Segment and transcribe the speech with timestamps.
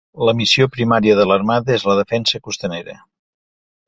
[0.27, 2.97] La missió primària de l'Armada, és la defensa costanera.